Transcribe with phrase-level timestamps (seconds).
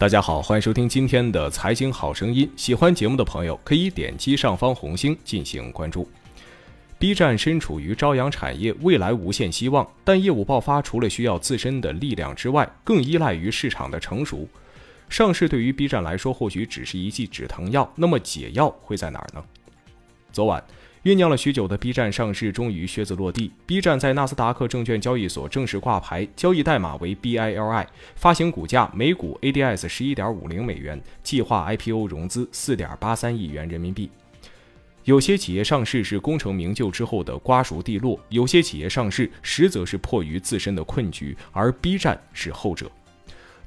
[0.00, 2.50] 大家好，欢迎收听今天的财经好声音。
[2.56, 6.08] 喜欢节目的朋友可以点击上方红星进行关注。
[6.98, 14.48] B 站身处于朝阳产业，未来无限希望，但业务爆发除了需要自身的力量之外，更依赖于市场的成熟。
[15.10, 19.44] 上市对于 B 站来说或许只是一剂止疼药，那么解药会在哪儿呢？
[20.32, 20.64] 昨晚。
[21.02, 23.50] 酝酿了许久的 B 站上市终于靴子落地。
[23.64, 27.86] B 站在纳斯达克证券交易所正式挂牌，交易代码为 BILI，
[28.16, 34.10] 发行股价每股 ADS 十一点五零美元，计划 IPO 融资四点八三亿元人民币。
[35.04, 42.92] 有些企业上市是功成名就之后的瓜熟蒂落，有些企业上市实则是迫于自身的困局，而 B 站是后者。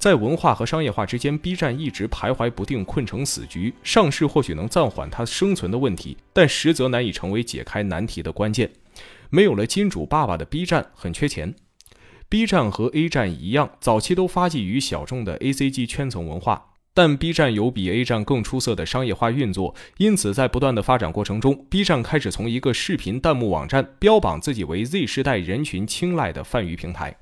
[0.03, 3.73] 在文化和商业化之间，B 站一直徘徊不定，困成死局。
[3.83, 8.69] 上市或许能暂缓它生存的问题，但实则难以成为解开难题的关键。
[9.29, 11.55] 没有了金主爸爸的 B 站很缺钱。
[12.27, 27.15] B 站和 A 站一样，早期都发迹于小众的 ACG 圈层文化，但 B 站有比 A 站更出色的商业化运作，因此在不断的发展过程中，B 站开始从一个视频弹幕网站，标榜自己为 Z 时代人群青睐的泛娱平台。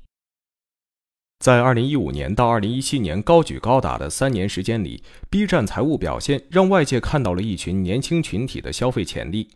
[1.42, 9.48] 在二零一五年到二零一七年高举高打的三年时间里，B 站财务表现让外界看到了一群年轻群体的消费潜力。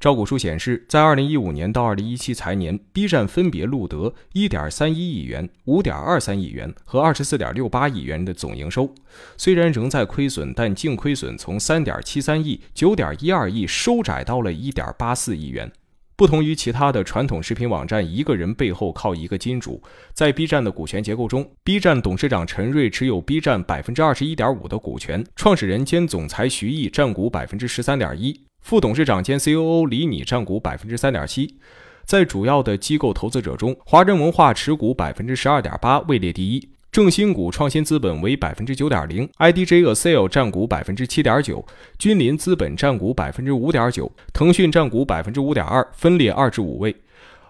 [0.00, 8.90] 招股书显示，在二零一五年到二零一七财年，B 站分别录得一点三一亿元、五点二三亿元和二十四点六八亿元的总营收。
[9.36, 15.70] 虽然仍在亏损，但净亏损从三点七三亿、九点一二亿收窄到了一点八四亿元。
[16.18, 19.80] 不同于其他的传统视频网站，一个人背后靠一个金主。
[20.12, 31.56] 在 B 站的股权结构中，B 站董事长陈瑞持有 B 站百分之二十一点五的股权，创始人兼总裁徐毅占股百分之十三点一，副董事长兼 COO 李拟占股百分之三点七。
[32.04, 36.68] 在主要的机构投资者中，华人文化持股百分之十二点八，位列第一。
[36.90, 41.64] 正新股创新资本为百分之九点零，IDJ a s a l 占股百分之七点九，
[41.98, 46.96] 君临资本占股百分之五点九，腾讯占股百分之五点二，分列二至五位。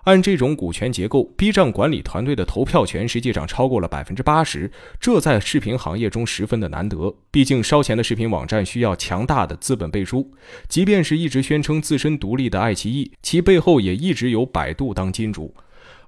[0.04, 7.15] 按这种股权结构，B 站管理团队的投票权实际上超过了百分之八十，这在视频行业中十分的难得。
[7.31, 10.32] 毕竟烧钱的视频网站需要强大的资本背书，
[10.69, 15.55] 即便是一直宣称自身独立的爱奇艺，其背后也一直有百度当金主。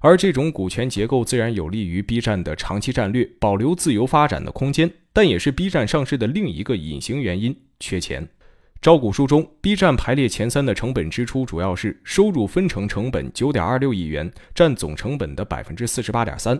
[0.01, 8.27] 而这种股权结构自然有利于 B 站的长期战略，保留自由发展的空间，但也是 B 站上市的另一个隐形原因——缺钱。
[8.81, 16.57] 招股书中，B 站排列前三的成本支出主要是收入分成成本九点二六亿元，占总成本的百分之四十八点三；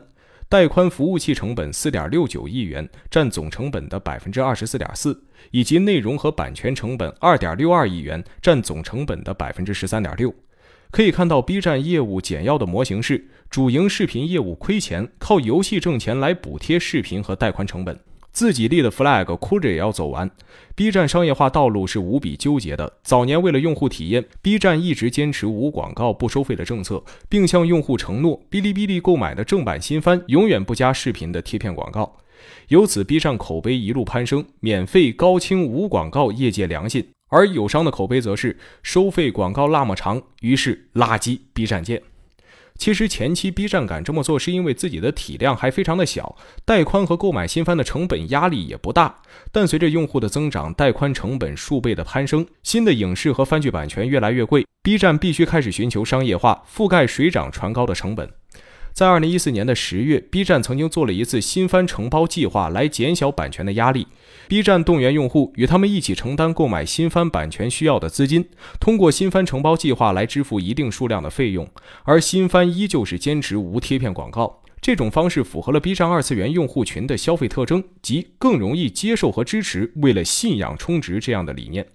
[0.47, 5.11] 带宽服务器成本四点六九亿元，占总成本的百分之二十四点四；
[5.49, 10.31] 以及内容和版权成本二点六二亿元，占总成本的百分之十三点六。
[10.91, 17.97] 可以看到，B 站业务简要的模型是：主营视频业务亏钱，靠游戏挣钱来补贴视频和带宽成本。
[18.33, 20.29] 自己立的 flag 哭着也要走完。
[20.75, 22.99] B 站商业化道路是无比纠结的。
[23.03, 32.17] 早年为了用户体验，B 站一直坚持无广告、不收费的政策，并向用户承诺，哔哩哔哩购买的正版新番永远不加视频的贴片广告。
[32.69, 37.05] 由此，B 站口碑一路攀升，免费、高清、无广告，业界良心。
[37.31, 42.03] 而友商的口碑则是收费广告那么长，于是垃圾 B 站见。
[42.77, 49.15] 其实前期 B 站敢这么做，是因为自己的体量还非常的小，带宽和购买新番的成本压力也不大。
[49.51, 58.29] 但随着用户的增长，带宽成本数倍的攀升，新的影视和番剧版权越来越贵，B 站必须开始寻求商业化，覆盖水涨船高的成本。
[58.93, 64.05] 在二零一四年的十月，B 站曾经做了一次新番承包计划，来减小版权的压力。
[64.49, 68.49] B 站动员用户与他们一起承担购买新番版权需要的资金，
[68.81, 71.67] 通过新番承包计划来支付一定数量的费用，
[72.03, 74.61] 而新番依旧是坚持无贴片广告。
[74.81, 81.87] 这种方式符合了 B 站二次元用户群的消费特征，即更容易接受和支持为了信仰充值这样的理念。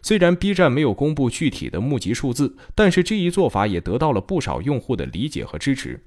[0.00, 6.02] 虽然 B 站没有公布具体的募集数字，但是这一做法也得到了不少用户的理解和支持。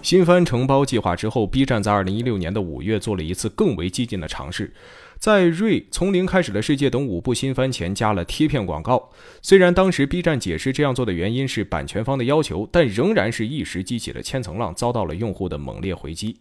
[0.00, 4.72] 新番承包计划之后，B 站在二零一六年的五月做了一次更为激进的尝试，
[5.18, 9.10] 在《瑞》《从零开始的世界》等五部新番前加了贴片广告。
[9.42, 16.38] 虽然当时 B 站解释这样做的原因是版权方的要求，但仍然是一时激起了千层浪，遭到了用户的猛烈回击。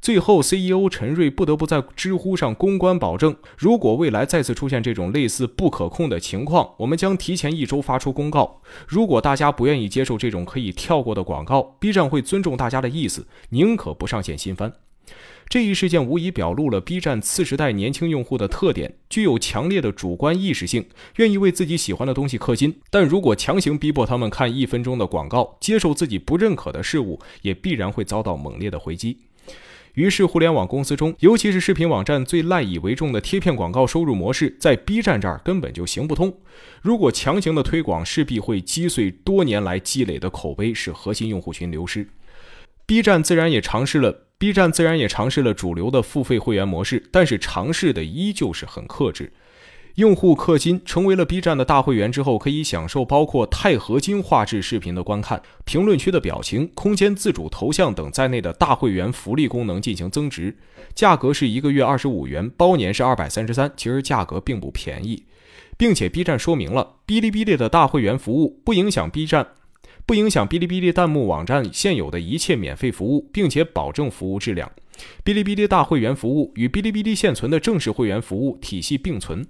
[0.00, 8.62] 最后，CEO 陈瑞不得不在知乎上公关保证，如果未来再次出现这种类似不可控的情况，我们将提前一周发出公告。
[8.88, 14.72] 如果大家不愿意接受这种可以跳过的广告，B 站会尊重大家的意思，宁可不上线新番。
[15.50, 20.86] 这一事件无疑表露了 B 站次时代年轻用户的特点，具有强烈的主观意识性，
[21.16, 22.80] 愿意为自己喜欢的东西氪金。
[22.88, 29.18] 但如果强行逼迫他们看一分钟的广告，接受自己不认可的事物，也必然会遭到猛烈的回击。
[29.94, 36.38] 于是，互联网公司中，尤其是视频网站最赖以为重的贴片广告收入模式，在 B 站这儿根本就行不通。
[36.80, 42.08] 如果强行的推广，势必会击碎多年来积累的口碑，使核心用户群流失。
[42.86, 49.32] B 站自然也尝试了，B 站自然也尝试了主流的付费会员模式，但是尝试的依旧是很克制。
[49.96, 60.56] 用户氪金成为了 B 站的大会员之后，可以享受包括钛合金画质视频的观看、评论区的表情、空间自主头像等在内的大会员福利功能进行增值，
[60.94, 65.24] 价格是一个月二十五元，包年是二百三十三，其实价格并不便宜，
[65.76, 69.46] 并且 B 站说明了，哔哩哔哩的大会员服务不影响 B 站，
[70.06, 74.70] 不影响哔哩哔哩弹幕网站现有的一切免费服务，并且保证服务质量。
[75.24, 79.46] 哔哩哔哩大会员服务与哔哩哔哩现存的正式会员服务体系并存。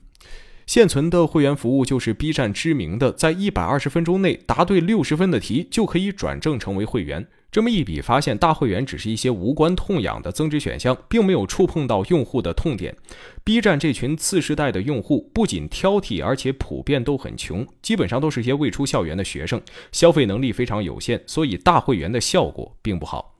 [0.71, 7.27] 现存的会员服务就是 B 站知名的，在一百二十分钟内答对六十分的题就可以转正成为会员。
[7.51, 12.97] 这么一比，发现大会员只是一些无关痛痒的增值选项，并没有触碰到用户的痛点。
[13.43, 23.37] B 站这群次世代的用户不仅挑剔，而且普遍都很穷，基本上都是些未出校园的学生，消费能力非常有限，所以大会员的效果并不好。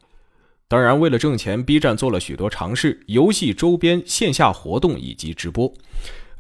[0.67, 5.73] 当然，为了挣钱，B 站做了许多尝试：游戏周边、线下活动以及直播。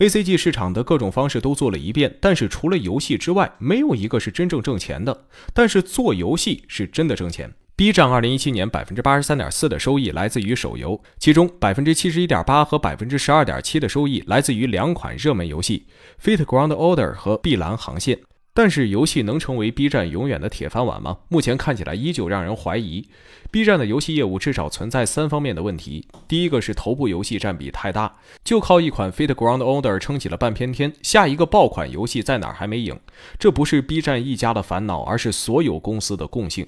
[0.00, 5.26] A C G 市场的各种方式都做了一遍，但是除了游戏之外，没有一个是真正挣钱的。
[5.52, 7.52] 但是做游戏是真的挣钱。
[7.76, 15.85] B 站二零一七年百分之八十三点四的收益来自于手游，其中百分之七十一点八和百分之十二点七的收益来自于两款热门游戏
[16.25, 18.17] 《Fit Ground Order》和《碧蓝航线》。
[18.62, 21.16] 但是游戏能成为 B 站永远的铁饭碗吗？
[21.30, 23.08] 目前看起来依旧让人怀疑。
[23.50, 33.00] B 站的游戏业务至少存在三方面的问题：第一个是头部游戏占比太大，就靠一款《Fit Ground Order》撑起了半边天，下一个爆款游戏在哪儿还没影。
[33.38, 36.66] 这不是 B 站一家的烦恼，而是所有公司的共性。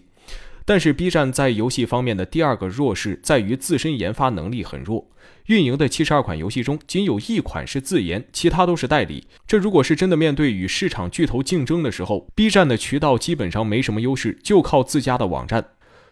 [0.64, 5.10] 但是 B 站在游戏方面的第二个弱势在于自身研发能力很弱，
[5.46, 9.26] 运营的七十二款游戏中仅有一款是自研，其他都是代理。
[9.46, 15.64] 这如果是真的面对与市场巨头竞争的时候，B 站的渠道基本上没什么优势，就靠自家的网站。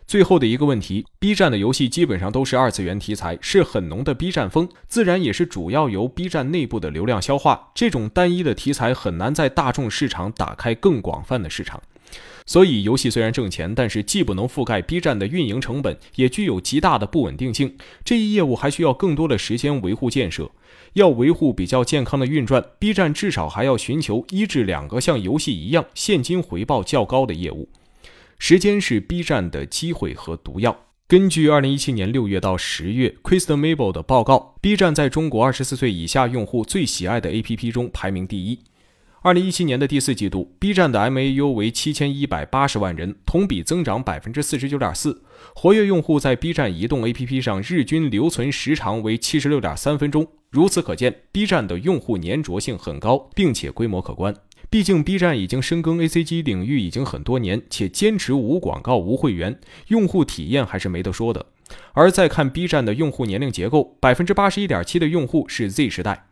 [0.07, 7.71] 最后的一个问题，B 站的游戏基本上都是二次元题材，是很浓的 B 站风，自然也是主要由 B 站内部的流量消化。
[7.77, 11.81] 这种单一的题材很难在大众市场打开更广泛的市场。
[12.47, 17.77] 所以，游戏虽然挣钱，但是既不能覆盖 B 站的运营成本，也具有极大的不稳定性。
[18.05, 20.51] 这一业务还需要更多的时间维护建设。
[20.95, 27.69] 要维护比较健康的运转，B 站至少还要寻求一至两个像游戏一样现金回报较高的业务。
[28.39, 30.77] 时间是 B 站的机会和毒药。
[31.07, 38.59] 根据二零一七年六月到十月 Kristen Mabel 的报告，B 站在中国二十四岁以下用户最喜爱的 APP 中排名第一。
[39.23, 45.23] 二零一七年的第四季度，B 站的 MAU 为七千一百八十万人，同比增长百分之四十九点四。
[45.55, 50.27] 活跃用户在 B 站移动 APP 上日均留存时长为七十六点三分钟。
[50.49, 54.35] 如此可见，B 站的用户粘着性很高，并且规模可观。
[54.71, 61.45] 毕竟，B 站已经深耕 ACG 领域已经很多年，且坚持无广告、无会员，用户体验还是没得说的。
[61.93, 66.29] 而再看 B 站的用户年龄结构，百分之八十一点七的用户是 Z 时代。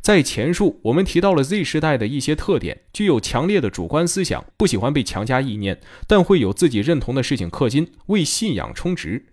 [0.00, 9.26] 在前述，我们提到了 Z 时代的一些特点：具有强烈的主观思想，不喜欢被强加意念，但会有自己认同的事情氪金，为信仰充值。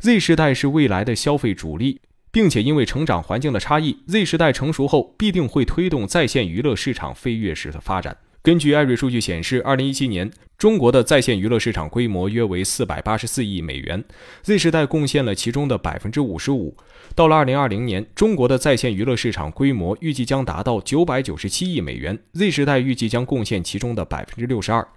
[0.00, 8.16] Z 时代是未来的消费主力，并且因为成长环境的差异，Z 时代成熟后必定会推动在线娱乐市场飞跃式的发展。
[8.42, 14.02] 根据艾瑞数据显示，二零一七年中国的在线娱乐市场规模约为四百八十四亿美元
[14.44, 16.74] ，Z 时代贡献了其中的百分之五十五。
[17.14, 24.88] 到了二零二零年，中国的在线娱乐市场规模预计将达到九百九十七亿美元，Z 时代预计将贡献其中的百分之六十二。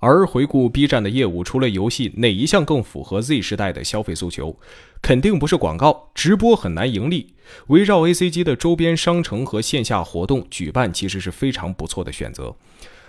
[0.00, 4.56] 而回顾 B 站的业务，除了游戏，哪一项更符合 Z 时代的消费诉求？
[5.00, 7.34] 肯定不是广告，直播很难盈利。
[7.68, 12.54] 围绕 ACG 的周边商城和线下活动举办，其实是非常不错的选择。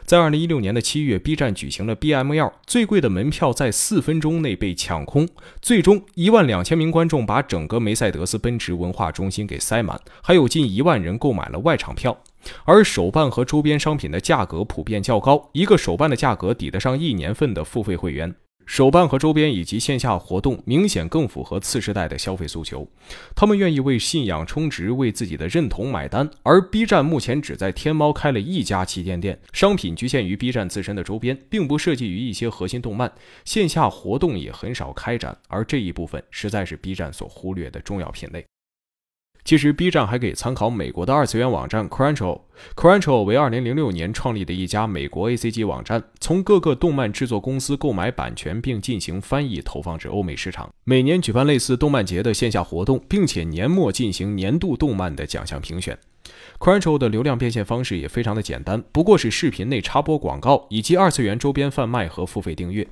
[0.05, 5.29] 在二零一六年的七月，B 站举行了 BML，最贵的门票在四分钟内被抢空，
[5.61, 12.17] 最终一万两千名观众把整个梅赛德斯奔驰文化中心给塞满，还有近一万人购买了外场票。
[12.63, 18.33] 而手办和周边商品的价格普遍较高，一个手办的价格抵得上一年份的付费会员。
[18.69, 22.87] 手办和周边以及线下活动明显更符合次时代的消费诉求，
[23.35, 26.29] 他们愿意为信仰充值，为自己的认同买单。
[26.43, 33.11] 而 B 站目前只在天猫开了一家旗舰店，商品局限于 B 站自身的周边，并不涉及于一些核心动漫，
[33.43, 38.45] 线下活动也很少开展，而这一部分实在是 B 站所忽略的重要品类。
[39.49, 42.41] 其实，B 站还可以参考美国的二次元网站 Crunchyroll。
[42.75, 50.69] Crunchyroll 为2006年创立的一家美国 ACG 网站，从各个动漫制作公司购买版权并进行翻译，投放至欧美市场。
[50.83, 55.97] 每年举办类似动漫节的线下活动，并且年末进行年度动漫的奖项评选。
[56.59, 62.87] Crunchyroll 的流量变现方式也非常的简单，不过是视频内插播广告，以及二次元周边贩卖和付费订阅。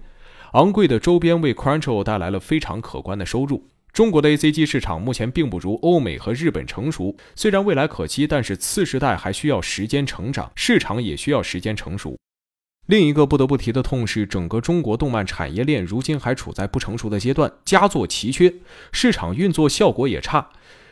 [0.53, 3.61] 昂贵的周边为 Crunchyroll 带来了非常可观的收入。
[3.93, 12.15] 中国的 A C G 市场目前并不如欧美和日本成熟，虽然未来可期，但是次世代还需要时间成长，市场也需要时间成熟。
[12.85, 18.53] 另一个不得不提的痛是，整个中国动漫产业链如今还处在不成熟的阶段，佳作奇缺，
[18.91, 20.49] 市场运作效果也差，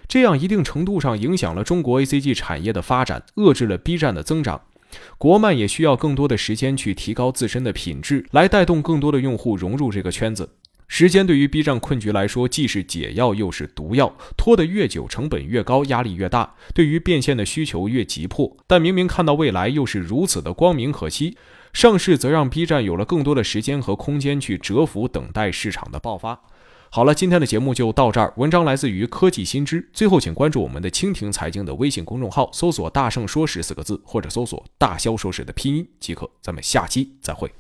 [0.07, 4.61] 这样一定程度上影响了中国 A C G 产业的发展，遏制了 B 站的增长。
[5.17, 10.49] 国漫也需要更多的时间去提高自身的品质，来带动更多的用户融入这个圈子。
[10.87, 18.55] 时间对于 B 站困局来说，既是解药又是毒药，拖得越久，成本越高，压力越大，对于变现的需求越急迫。
[18.67, 21.37] 但明明看到未来又是如此的光明可期，
[21.73, 26.39] 上市则让 B 站有了更多的时间和空间去蛰伏，等待市场的爆发。
[26.91, 28.31] 好了，今天的节目就到这儿。
[28.37, 29.89] 文章来自于科技新知。
[29.91, 36.29] 最后，请关注我们的蜻蜓财经的微信公众号，搜索“大圣说史”四个字，或者搜索“大肖说史”的拼音即可。
[36.41, 37.51] 咱们下期再会。